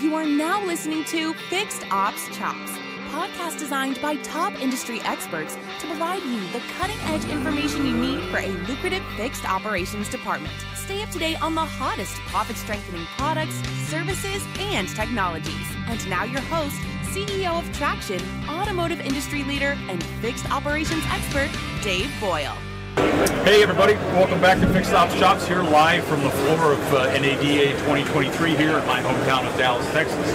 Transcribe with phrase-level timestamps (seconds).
[0.00, 2.70] You are now listening to Fixed Ops Chops,
[3.10, 8.30] podcast designed by top industry experts to provide you the cutting edge information you need
[8.30, 10.54] for a lucrative fixed operations department.
[10.74, 13.56] Stay up to date on the hottest profit strengthening products,
[13.90, 15.66] services, and technologies.
[15.86, 16.80] And now, your host,
[17.12, 21.50] CEO of Traction, automotive industry leader, and fixed operations expert,
[21.82, 22.56] Dave Boyle.
[22.96, 27.18] Hey everybody, welcome back to Fixed Ops Chops here live from the floor of uh,
[27.18, 30.34] NADA 2023 here in my hometown of Dallas, Texas.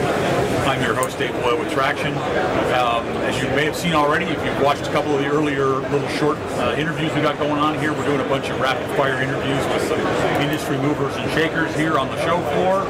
[0.67, 2.13] I'm your host Dave Boyle with Traction.
[2.13, 5.65] Um, as you may have seen already, if you've watched a couple of the earlier
[5.65, 8.87] little short uh, interviews we got going on here, we're doing a bunch of rapid
[8.97, 9.99] fire interviews with some
[10.41, 12.81] industry movers and shakers here on the show floor.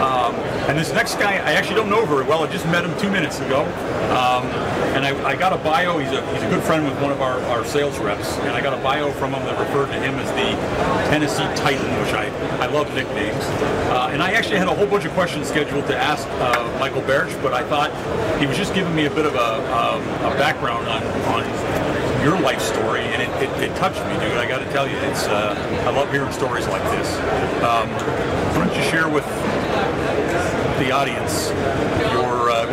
[0.00, 0.34] Um,
[0.68, 2.44] and this next guy, I actually don't know very well.
[2.44, 3.62] I just met him two minutes ago.
[4.12, 4.44] Um,
[4.94, 5.98] and I, I, got a bio.
[5.98, 8.36] He's a, he's a good friend with one of our, our sales reps.
[8.38, 10.50] And I got a bio from him that referred to him as the
[11.08, 12.26] Tennessee Titan, which I,
[12.58, 13.44] I love nicknames.
[13.94, 17.02] Uh, and I actually had a whole bunch of questions scheduled to ask uh, Michael
[17.02, 17.92] Barich, but I thought
[18.40, 21.44] he was just giving me a bit of a, a, a background on, on
[22.26, 24.36] your life story, and it, it, it, touched me, dude.
[24.38, 25.54] I got to tell you, it's uh,
[25.86, 27.14] I love hearing stories like this.
[27.62, 27.88] Um,
[28.58, 29.26] why don't you share with
[30.82, 31.50] the audience
[32.10, 32.21] your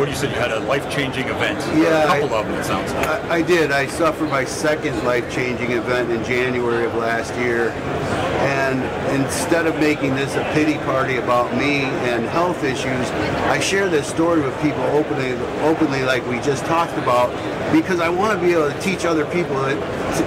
[0.00, 1.58] what you said you had a life-changing event?
[1.76, 3.06] Yeah a couple I, of them it sounds like.
[3.06, 3.70] I, I did.
[3.70, 7.70] I suffered my second life-changing event in january of last year.
[7.70, 13.10] And instead of making this a pity party about me and health issues
[13.50, 15.32] i share this story with people openly
[15.62, 17.30] openly like we just talked about
[17.72, 19.76] because i want to be able to teach other people that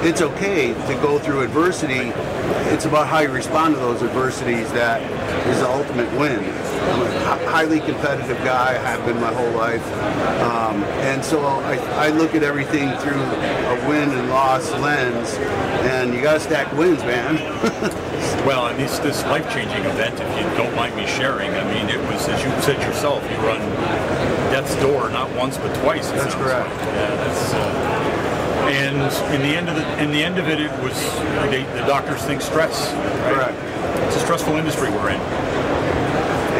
[0.06, 2.12] it's okay to go through adversity
[2.74, 5.02] it's about how you respond to those adversities that
[5.48, 6.44] is the ultimate win
[6.84, 8.72] I'm a highly competitive guy.
[8.72, 9.86] I have been my whole life.
[10.42, 11.78] Um, and so I,
[12.08, 15.34] I, look at everything through a win and loss lens.
[15.86, 17.38] And you got to stack wins, man.
[18.46, 22.00] well, and this, this life-changing event, if you don't mind me sharing, I mean, it
[22.12, 23.62] was, as you said yourself, you run
[24.52, 26.12] death's door not once but twice.
[26.12, 26.70] That's correct.
[26.70, 26.80] Like.
[26.80, 27.54] Yeah, that's.
[27.54, 27.94] Uh,
[28.70, 30.94] and in the end of the in the end of it, it was
[31.50, 32.94] they, the doctors think stress.
[32.94, 33.34] Right?
[33.34, 34.08] Correct.
[34.08, 35.22] It's a stressful industry we're in.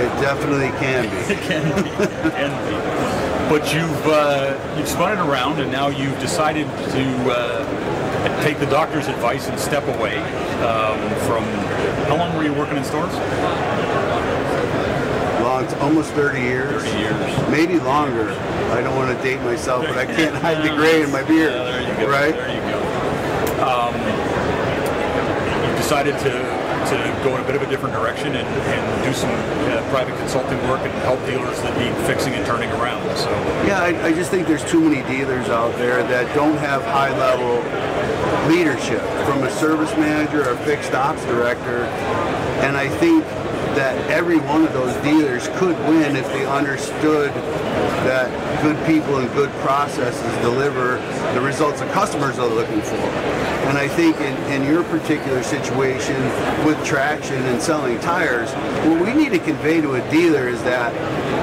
[0.02, 1.18] It definitely can be.
[1.34, 1.90] it can be.
[1.90, 3.50] It can be.
[3.50, 7.53] But you've uh, you've spun it around, and now you've decided to uh,
[8.44, 10.18] take the doctor's advice and step away
[10.68, 11.46] um, from.
[12.10, 13.14] How long were you working in stores?
[15.42, 16.84] Long, almost 30 years.
[16.84, 17.50] 30 years.
[17.50, 18.32] Maybe longer.
[18.72, 21.54] I don't want to date myself, but I can't hide the gray in my beard.
[21.54, 22.12] Yeah, there you go.
[22.12, 22.36] Right?
[22.36, 22.80] There you go.
[23.64, 23.96] Um,
[25.70, 26.53] you decided to
[26.90, 30.18] to go in a bit of a different direction and, and do some uh, private
[30.18, 33.04] consulting work and help dealers that need fixing and turning around.
[33.18, 33.30] So
[33.66, 37.16] yeah, I, I just think there's too many dealers out there that don't have high
[37.18, 37.62] level
[38.50, 41.86] leadership from a service manager or fixed ops director,
[42.66, 43.24] and I think
[43.76, 47.32] that every one of those dealers could win if they understood
[48.04, 48.30] that
[48.62, 50.98] good people and good processes deliver
[51.34, 52.96] the results the customers are looking for.
[53.66, 56.22] And I think in, in your particular situation
[56.66, 58.52] with traction and selling tires,
[58.86, 60.94] what we need to convey to a dealer is that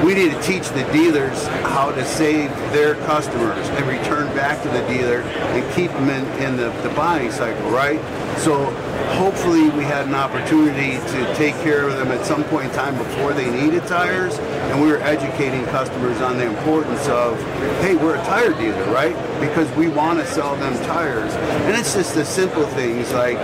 [0.05, 4.69] we need to teach the dealers how to save their customers and return back to
[4.69, 8.01] the dealer and keep them in, in the, the buying cycle, right?
[8.39, 8.71] So
[9.17, 12.97] hopefully we had an opportunity to take care of them at some point in time
[12.97, 17.41] before they needed tires and we were educating customers on the importance of
[17.81, 19.15] hey we're a tire dealer right?
[19.41, 21.33] Because we want to sell them tires.
[21.35, 23.39] And it's just the simple things like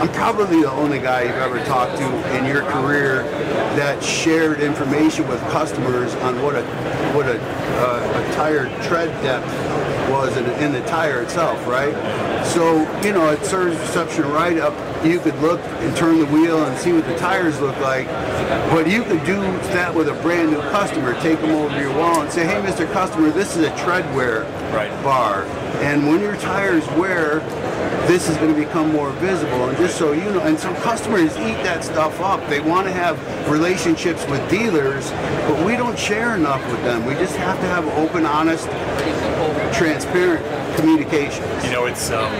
[0.00, 3.22] i'm probably the only guy you've ever talked to in your career
[3.76, 6.62] that shared information with customers on what a
[7.14, 9.46] what a, uh, a tire tread depth
[10.10, 11.94] was in, in the tire itself right
[12.46, 14.74] so you know it serves reception right up
[15.04, 18.06] you could look and turn the wheel and see what the tires look like.
[18.70, 19.40] But you could do
[19.72, 21.14] that with a brand new customer.
[21.20, 22.90] Take them over your wall and say, hey, Mr.
[22.92, 24.42] Customer, this is a tread wear
[24.74, 24.90] right.
[25.02, 25.44] bar.
[25.80, 27.40] And when your tires wear,
[28.06, 29.68] this is going to become more visible.
[29.68, 32.46] And just so you know, and some customers eat that stuff up.
[32.50, 33.18] They want to have
[33.48, 37.06] relationships with dealers, but we don't share enough with them.
[37.06, 38.66] We just have to have open, honest,
[39.80, 40.44] transparent
[40.76, 41.42] communication.
[41.64, 42.30] You know, it's um,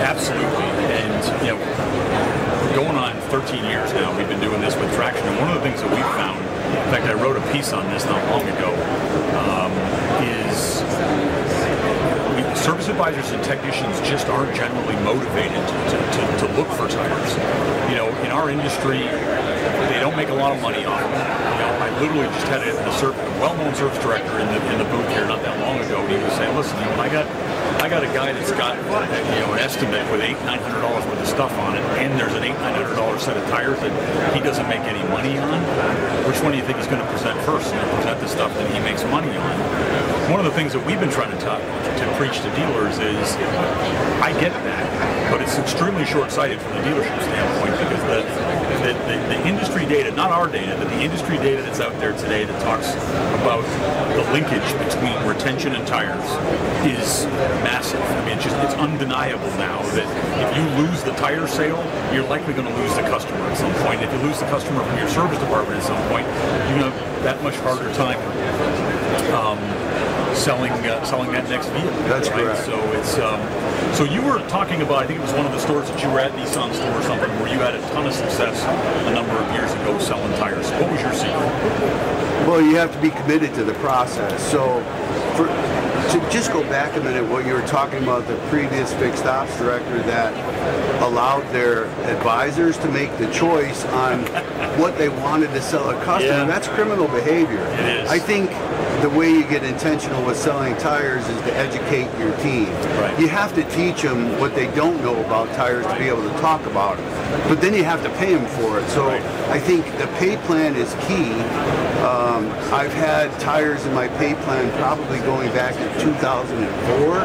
[0.00, 0.64] absolutely,
[0.96, 5.38] and you know, going on 13 years now, we've been doing this with Traction, and
[5.40, 8.06] one of the things that we found, in fact, I wrote a piece on this
[8.06, 8.72] not long ago,
[9.44, 9.70] um,
[10.24, 10.80] is
[13.00, 17.32] service advisors and technicians just aren't generally motivated to, to, to, look for tires.
[17.88, 18.98] You know, in our industry,
[19.88, 21.12] they don't make a lot of money on them.
[21.16, 24.84] You know, I literally just had a, a, well-known service director in the in the
[24.84, 25.96] booth here not that long ago.
[25.96, 27.24] And he was saying, "Listen, you know, I got
[27.80, 31.02] I got a guy that's got you know an estimate with eight nine hundred dollars
[31.06, 33.80] worth of stuff on it, and there's an eight nine hundred dollar set of tires
[33.80, 35.64] that he doesn't make any money on.
[36.28, 37.72] Which one do you think he's going to present first?
[37.72, 39.56] You know, present the stuff that he makes money on.
[40.30, 43.32] One of the things that we've been trying to talk to preach to dealers is,
[44.20, 49.16] I get that, but it's extremely short-sighted from the dealership standpoint because the the, the,
[49.28, 52.62] the, industry data, not our data, but the industry data that's out there today that
[52.62, 52.94] talks
[53.40, 53.62] about
[54.16, 56.24] the linkage between retention and tires
[56.86, 57.26] is
[57.70, 58.02] massive.
[58.02, 60.06] I mean, it's just it's undeniable now that
[60.42, 61.78] if you lose the tire sale,
[62.12, 64.02] you're likely going to lose the customer at some point.
[64.02, 66.26] If you lose the customer from your service department at some point,
[66.66, 68.18] you're going to have that much harder time.
[69.30, 69.58] Um,
[70.34, 71.90] selling uh, selling that next vehicle.
[72.10, 72.42] That's right?
[72.42, 72.64] correct.
[72.64, 73.40] So it's um,
[73.94, 76.08] so you were talking about I think it was one of the stores that you
[76.10, 78.62] were at Nissan store or something where you had a ton of success
[79.06, 80.70] a number of years ago selling tires.
[80.82, 81.50] What was your secret?
[82.46, 84.40] Well, you have to be committed to the process.
[84.50, 84.82] So
[85.36, 85.46] for,
[86.10, 89.56] to just go back a minute, what you were talking about, the previous fixed ops
[89.58, 90.32] director that
[91.02, 94.20] allowed their advisors to make the choice on
[94.78, 96.44] what they wanted to sell a customer, yeah.
[96.44, 97.60] that's criminal behavior.
[97.60, 98.10] It is.
[98.10, 98.50] I think
[99.02, 102.66] the way you get intentional with selling tires is to educate your team.
[102.98, 103.18] Right.
[103.18, 106.38] You have to teach them what they don't know about tires to be able to
[106.40, 107.48] talk about it.
[107.48, 108.88] But then you have to pay them for it.
[108.90, 109.22] So right.
[109.48, 111.32] I think the pay plan is key.
[112.00, 117.18] Um, I've had tires in my pay plan probably going back to 2004.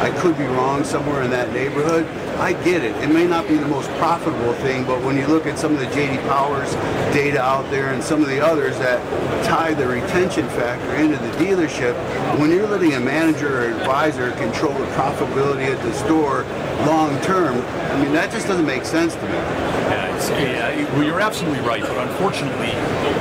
[0.00, 2.06] I could be wrong somewhere in that neighborhood.
[2.38, 2.94] I get it.
[3.02, 5.80] It may not be the most profitable thing, but when you look at some of
[5.80, 6.72] the JD Powers
[7.12, 9.02] data out there and some of the others that
[9.44, 11.94] tie the retention factor into the dealership,
[12.38, 16.44] when you're letting a manager or advisor control the profitability at the store
[16.86, 17.56] long term,
[17.90, 19.32] I mean, that just doesn't make sense to me.
[19.32, 22.70] Yeah, yeah you're absolutely right, but unfortunately,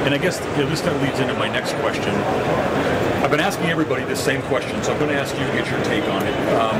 [0.05, 2.13] and I guess you know, this leads into my next question.
[3.23, 5.69] I've been asking everybody the same question, so I'm going to ask you to get
[5.69, 6.35] your take on it.
[6.55, 6.77] Um,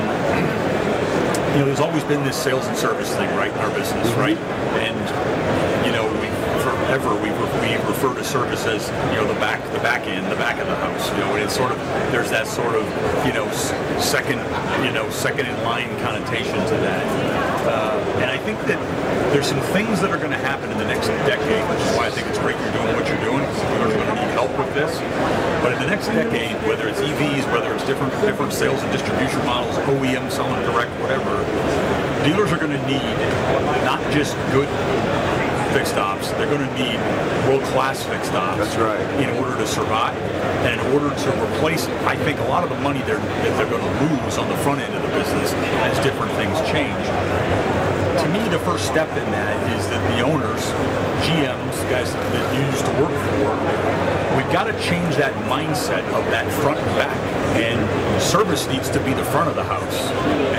[1.54, 4.20] you know, there's always been this sales and service thing, right, in our business, mm-hmm.
[4.20, 4.38] right?
[4.80, 5.69] And you know, we
[6.90, 7.30] forever we,
[7.62, 10.66] we refer to service as you know the back the back end, the back of
[10.66, 11.12] the house.
[11.12, 11.78] You know, and it's sort of
[12.10, 12.82] there's that sort of
[13.22, 13.46] you know
[14.02, 14.42] second
[14.82, 17.06] you know second in line connotation to that.
[17.70, 18.82] Uh, and I think that
[19.30, 22.08] there's some things that are going to happen in the next decade, which is why
[22.08, 23.46] I think it's great you're doing what you're doing.
[23.78, 24.90] We're going to need help with this.
[25.62, 29.46] But in the next decade, whether it's EVs, whether it's different different sales and distribution
[29.46, 31.38] models, OEM selling direct, whatever,
[32.26, 33.14] dealers are going to need
[33.86, 34.66] not just good
[35.74, 36.32] fixed ops.
[36.32, 37.00] They're going to need
[37.48, 38.58] world-class fixed ops.
[38.58, 39.00] That's right.
[39.22, 40.18] In order to survive,
[40.66, 43.70] and in order to replace, I think a lot of the money they're that they're
[43.70, 45.54] going to lose on the front end of the business
[45.88, 47.06] as different things change.
[48.24, 50.60] To me, the first step in that is that the owners,
[51.24, 53.56] GMs, guys that you used to work for,
[54.36, 57.16] we've got to change that mindset of that front and back.
[57.56, 57.80] And
[58.22, 60.00] service needs to be the front of the house.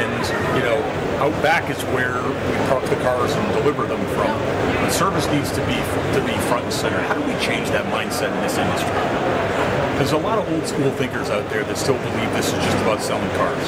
[0.00, 0.10] And
[0.56, 0.80] you know,
[1.20, 4.32] out back is where we park the cars and deliver them from.
[4.88, 5.76] The service needs to be
[6.16, 6.98] to be front and center.
[6.98, 8.90] How do we change that mindset in this industry?
[10.00, 12.76] There's a lot of old school thinkers out there that still believe this is just
[12.78, 13.66] about selling cars.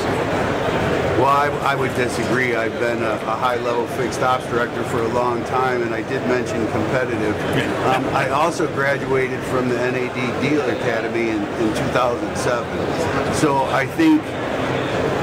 [1.21, 2.57] Well, I, I would disagree.
[2.57, 6.27] I've been a, a, high-level fixed ops director for a long time, and I did
[6.27, 7.37] mention competitive.
[7.85, 13.35] Um, I also graduated from the NADA Dealer Academy in, in 2007.
[13.35, 14.23] So I think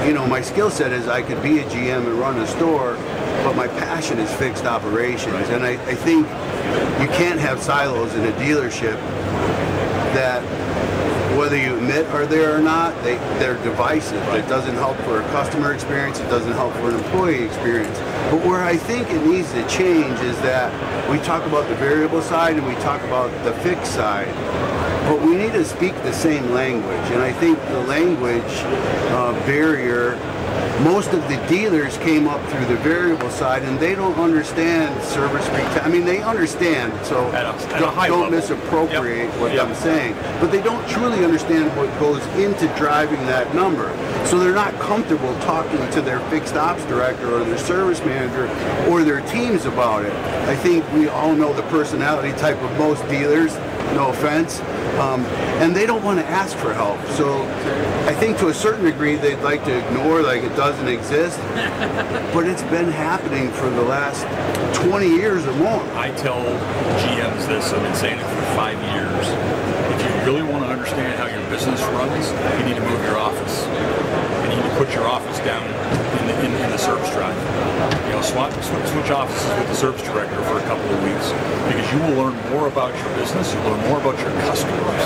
[0.09, 2.95] you know, my skill set is I could be a GM and run a store,
[3.43, 5.49] but my passion is fixed operations.
[5.49, 6.25] And I, I think
[6.99, 8.95] you can't have silos in a dealership
[10.15, 10.41] that
[11.37, 14.17] whether you admit are there or not, they, they're divisive.
[14.33, 17.95] It doesn't help for a customer experience, it doesn't help for an employee experience.
[18.31, 20.73] But where I think it needs to change is that
[21.11, 24.27] we talk about the variable side and we talk about the fixed side
[25.09, 27.09] but we need to speak the same language.
[27.09, 28.43] And I think the language
[29.09, 30.15] uh, barrier,
[30.83, 35.47] most of the dealers came up through the variable side and they don't understand service
[35.47, 35.81] retail.
[35.81, 39.41] I mean, they understand, so at a, at don't, don't misappropriate yep.
[39.41, 39.67] what yep.
[39.67, 40.13] I'm saying.
[40.39, 43.89] But they don't truly understand what goes into driving that number.
[44.27, 48.45] So they're not comfortable talking to their fixed ops director or their service manager
[48.87, 50.13] or their teams about it.
[50.47, 53.57] I think we all know the personality type of most dealers
[53.93, 54.59] no offense.
[54.99, 55.25] Um,
[55.63, 56.99] and they don't want to ask for help.
[57.15, 57.43] So
[58.05, 61.39] I think to a certain degree they'd like to ignore like it doesn't exist.
[62.33, 64.27] but it's been happening for the last
[64.83, 65.81] 20 years or more.
[65.95, 66.43] I tell
[66.99, 69.27] GMs this, I've been saying it for five years.
[69.95, 72.27] If you really want to understand how your business runs,
[72.59, 73.65] you need to move your office.
[74.43, 75.63] You need to put your office down
[76.29, 77.35] the, in, in the service drive.
[78.05, 81.33] You know, swap, switch, offices with the service director for a couple of weeks
[81.65, 85.03] because you will learn more about your business, you'll learn more about your customers,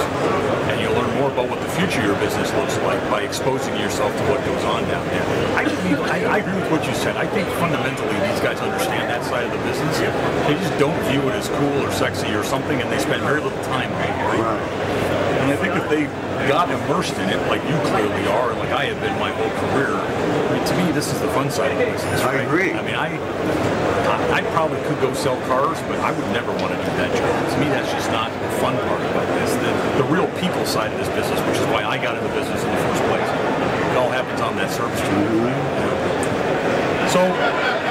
[0.67, 3.75] and you'll learn more about what the future of your business looks like by exposing
[3.79, 5.25] yourself to what goes on down there.
[5.55, 5.63] I,
[6.11, 7.15] I, I agree with what you said.
[7.15, 9.97] I think fundamentally these guys understand that side of the business.
[10.47, 13.41] They just don't view it as cool or sexy or something, and they spend very
[13.41, 14.43] little time on it.
[14.43, 14.82] Right?
[15.43, 15.51] Right.
[15.51, 16.03] And I think if they
[16.47, 19.51] got immersed in it, like you clearly are, and like I have been my whole
[19.67, 22.21] career, I mean, to me, this is the fun side of the business.
[22.21, 22.71] I agree.
[22.71, 23.11] I mean, I,
[24.07, 27.11] I, I probably could go sell cars, but I would never want to do that
[27.11, 27.31] job.
[27.51, 29.51] To me, that's just not the fun part about this.
[29.59, 32.63] The, the real people side of this business, which is why I got into business
[32.63, 33.27] in the first place.
[33.91, 35.51] It all happens on that service stream.
[37.11, 37.82] So, you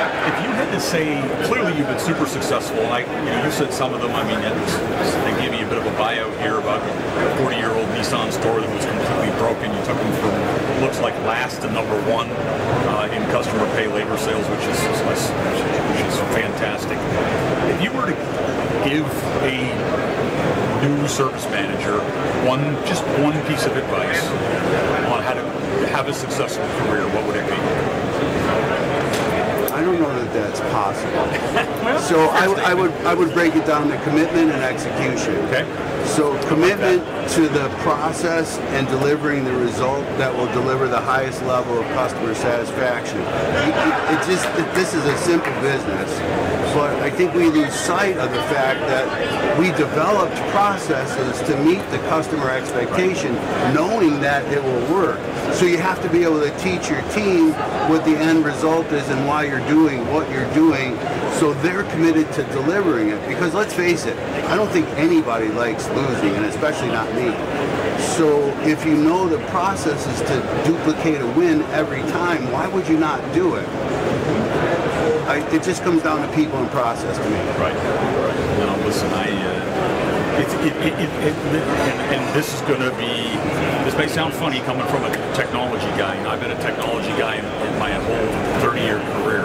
[0.52, 3.94] had to say, clearly you've been super successful, and I, you know, you said some
[3.94, 4.12] of them.
[4.12, 8.32] I mean, they gave me a bit of a buyout here about a 40-year-old Nissan
[8.32, 9.72] store that was completely broken.
[9.72, 12.28] You took them from looks like last to number one
[12.90, 16.98] uh, in customer pay labor sales, which is which is fantastic.
[17.70, 18.16] If you were to
[18.84, 19.06] give
[19.46, 19.70] a
[20.82, 22.00] new service manager
[22.46, 24.26] one just one piece of advice
[25.06, 25.42] on how to
[25.88, 28.01] have a successful career, what would it be?
[29.92, 31.68] Don't know that that's possible.
[32.02, 35.34] So I, I would I would break it down to commitment and execution.
[35.46, 35.64] Okay.
[36.06, 41.78] So commitment to the process and delivering the result that will deliver the highest level
[41.78, 43.18] of customer satisfaction.
[43.20, 46.10] It, it- it just it, this is a simple business,
[46.74, 51.82] but I think we lose sight of the fact that we developed processes to meet
[51.90, 53.34] the customer expectation,
[53.74, 55.18] knowing that it will work.
[55.54, 57.52] So you have to be able to teach your team
[57.88, 60.96] what the end result is and why you're doing what you're doing
[61.42, 63.26] so they're committed to delivering it.
[63.26, 67.32] Because let's face it, I don't think anybody likes losing, and especially not me.
[68.14, 72.86] So if you know the process is to duplicate a win every time, why would
[72.86, 73.68] you not do it?
[75.26, 77.36] I, it just comes down to people and process to me.
[77.58, 77.74] Right.
[78.58, 80.08] Now, listen, I.
[80.08, 80.74] Uh, it, it,
[81.26, 83.12] it, and, and this is going to be.
[83.84, 86.16] This may sound funny coming from a technology guy.
[86.30, 88.28] I've been a technology guy in, in my whole
[88.64, 89.44] 30-year career.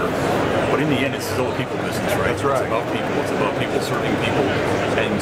[0.71, 2.31] But in the end, it's still a people business, right?
[2.31, 2.61] That's right.
[2.63, 3.11] It's about people.
[3.23, 4.45] It's about people serving people.
[4.99, 5.19] And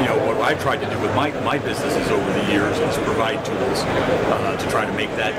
[0.00, 2.96] you know what I've tried to do with my, my businesses over the years is
[3.04, 3.80] provide tools
[4.32, 5.32] uh, to try to make that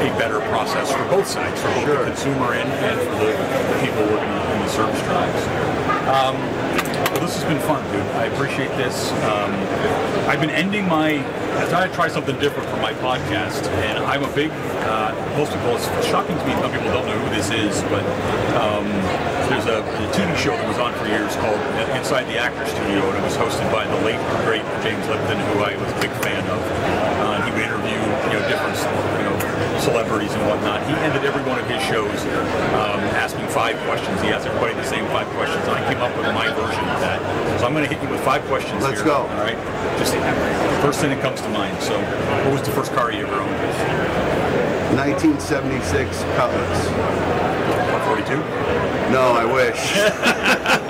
[0.00, 1.98] a better process for both sides, for both Sure.
[2.04, 5.42] the consumer and, and for the, the people working in the service drives.
[6.08, 6.36] Um,
[7.24, 8.04] this has been fun, dude.
[8.20, 9.08] I appreciate this.
[9.24, 9.48] Um,
[10.28, 11.24] I've been ending my.
[11.56, 14.52] I thought I'd try something different for my podcast, and I'm a big.
[14.84, 16.52] Uh, most people, it's shocking to me.
[16.60, 18.04] Some people don't know who this is, but
[18.60, 18.84] um,
[19.48, 21.56] there's a, a TV show that was on for years called
[21.96, 25.64] Inside the Actor Studio, and it was hosted by the late great James Lipton, who
[25.64, 26.60] I was a big fan of.
[26.60, 28.76] Uh, he would interview, you know, different,
[29.80, 30.84] celebrities and whatnot.
[30.86, 32.14] He ended every one of his shows
[32.76, 34.20] um, asking five questions.
[34.20, 37.00] He asked everybody the same five questions, and I came up with my version of
[37.00, 37.20] that.
[37.60, 38.82] So I'm going to hit you with five questions.
[38.82, 39.26] Let's here, go.
[39.26, 39.58] All right.
[39.98, 40.20] Just the
[40.82, 41.80] first thing that comes to mind.
[41.82, 41.98] So,
[42.44, 43.54] what was the first car you ever owned?
[44.96, 46.86] 1976 Cutlass.
[48.06, 48.36] 142.
[49.10, 50.80] No, I wish.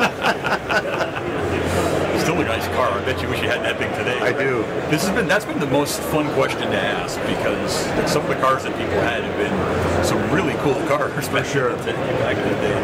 [2.35, 2.91] A nice car.
[2.91, 4.19] I bet you wish you had that thing today.
[4.19, 4.63] I do.
[4.91, 7.73] This has been that's been the most fun question to ask because
[8.11, 11.29] some of the cars that people had have been some really cool cars.
[11.29, 11.77] For sure.
[11.77, 12.75] Back in the day.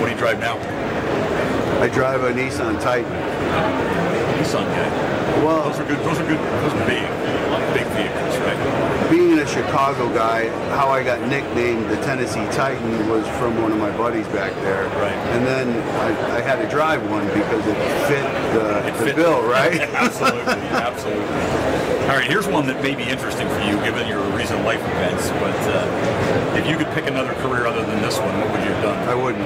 [0.00, 0.58] What do you drive now?
[1.80, 3.10] I drive a Nissan Titan.
[4.36, 5.44] Nissan guy.
[5.44, 5.98] Well, Those are good.
[6.00, 6.38] Those are good.
[6.38, 7.06] Those are big,
[7.72, 8.88] big vehicles, right?
[9.10, 13.78] being a Chicago guy, how I got nicknamed the Tennessee Titan was from one of
[13.78, 14.84] my buddies back there.
[15.00, 15.16] Right.
[15.32, 17.76] And then I, I had to drive one because it
[18.06, 19.80] fit the, the bill, right?
[19.94, 21.24] absolutely, absolutely.
[22.08, 25.28] All right, here's one that may be interesting for you, given your recent life events.
[25.28, 28.72] But uh, if you could pick another career other than this one, what would you
[28.72, 29.08] have done?
[29.08, 29.44] I wouldn't.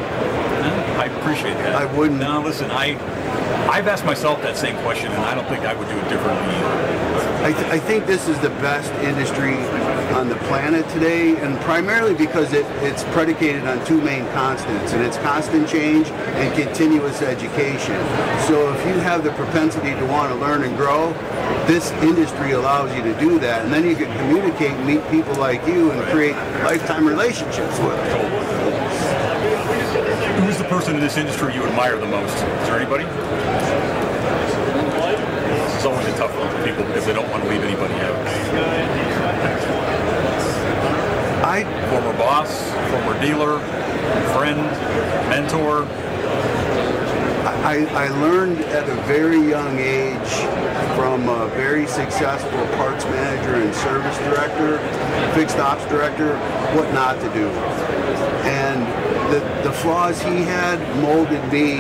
[0.99, 1.75] I appreciate that.
[1.75, 2.21] I wouldn't.
[2.21, 2.95] Now, listen, I,
[3.69, 6.55] I've asked myself that same question, and I don't think I would do it differently
[6.55, 7.03] either.
[7.43, 9.57] I, th- I think this is the best industry
[10.13, 15.03] on the planet today, and primarily because it, it's predicated on two main constants, and
[15.03, 17.97] it's constant change and continuous education.
[18.47, 21.13] So if you have the propensity to want to learn and grow,
[21.67, 25.35] this industry allows you to do that, and then you can communicate and meet people
[25.35, 28.53] like you and create lifetime relationships with them.
[30.45, 32.35] Who's the person in this industry you admire the most?
[32.35, 33.92] Is there anybody?
[35.83, 38.15] Is always a tough one for people because they don't want to leave anybody out.
[41.45, 43.59] I Former boss, former dealer,
[44.33, 44.61] friend,
[45.29, 45.85] mentor.
[47.67, 50.31] I, I learned at a very young age
[50.95, 54.79] from a very successful parts manager and service director,
[55.35, 56.39] fixed ops director,
[56.77, 57.49] what not to do.
[58.47, 59.02] And
[59.33, 61.77] the, the flaws he had molded me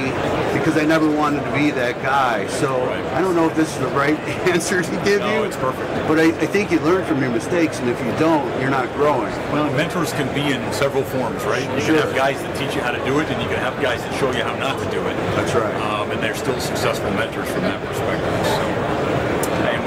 [0.58, 2.46] because I never wanted to be that guy.
[2.48, 2.82] So.
[3.12, 4.18] I don't know if this is the right
[4.48, 5.44] answer to give No, you.
[5.44, 5.86] it's perfect.
[6.08, 8.88] But I, I think you learn from your mistakes, and if you don't, you're not
[8.94, 9.30] growing.
[9.52, 11.62] Well, mentors can be in several forms, right?
[11.74, 11.96] You Sure.
[11.98, 14.00] can have guys that teach you how to do it, and you can have guys
[14.00, 15.14] that show you how not to do it.
[15.36, 15.74] That's right.
[15.76, 18.32] Um, and they're still successful mentors from that perspective.
[18.56, 18.64] So,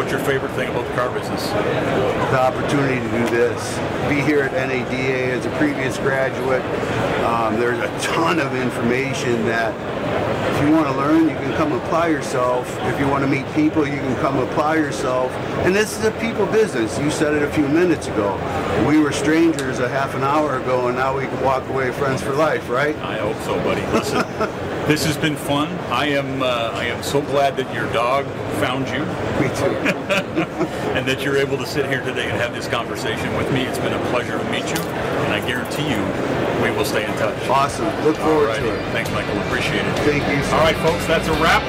[0.05, 1.49] what's your favorite thing about the car business?
[1.49, 3.77] the opportunity to do this.
[4.07, 6.61] Be here at NADA as a previous graduate.
[7.25, 9.73] Um, there's a ton of information that
[10.53, 12.69] if you want to learn, you can come apply yourself.
[12.81, 15.31] If you want to meet people, you can come apply yourself.
[15.65, 16.99] And this is a people business.
[16.99, 18.35] You said it a few minutes ago.
[18.87, 22.21] We were strangers a half an hour ago, and now we can walk away friends
[22.21, 22.95] for life, right?
[22.97, 23.81] I hope so, buddy.
[23.87, 24.19] Listen,
[24.87, 25.67] this has been fun.
[25.91, 28.25] I am uh, I am so glad that your dog
[28.61, 28.99] found you
[29.41, 29.75] Me too.
[30.95, 33.63] and that you're able to sit here today and have this conversation with me.
[33.63, 34.81] It's been a pleasure to meet you,
[35.25, 36.01] and I guarantee you
[36.63, 37.47] we will stay in touch.
[37.49, 37.85] Awesome.
[38.05, 38.59] Look forward Alrighty.
[38.59, 38.91] to it.
[38.91, 39.37] Thanks, Michael.
[39.41, 39.95] Appreciate it.
[39.99, 40.37] Thank you.
[40.53, 41.63] All right, folks, that's a wrap.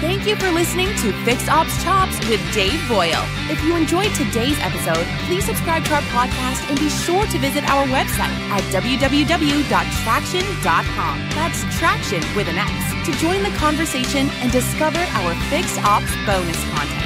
[0.00, 3.24] Thank you for listening to Fix Ops Chops with Dave Boyle.
[3.48, 7.64] If you enjoyed today's episode, please subscribe to our podcast and be sure to visit
[7.64, 11.18] our website at www.traction.com.
[11.30, 12.70] That's traction with an X
[13.06, 17.05] to join the conversation and discover our Fix Ops bonus content.